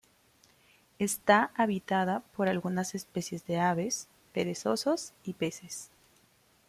Está 0.97 1.51
habitada 1.55 2.21
por 2.35 2.47
algunas 2.49 2.95
especies 2.95 3.45
de 3.45 3.59
aves, 3.59 4.07
perezosos 4.33 5.13
y 5.23 5.33
peces. 5.33 5.91